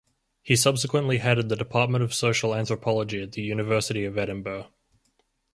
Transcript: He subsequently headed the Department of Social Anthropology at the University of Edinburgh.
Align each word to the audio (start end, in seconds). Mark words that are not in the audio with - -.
He 0.41 0.55
subsequently 0.55 1.19
headed 1.19 1.47
the 1.47 1.55
Department 1.55 2.03
of 2.03 2.11
Social 2.11 2.55
Anthropology 2.55 3.21
at 3.21 3.33
the 3.33 3.43
University 3.43 4.03
of 4.03 4.17
Edinburgh. 4.17 4.69